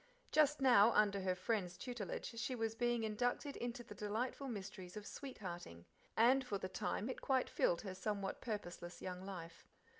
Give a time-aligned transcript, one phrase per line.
[0.31, 5.05] Just now, under her friend's tutelage, she was being inducted into the delightful mysteries of
[5.05, 5.85] sweethearting,
[6.17, 9.63] and for the time, it quite filled her some what purposeless young life.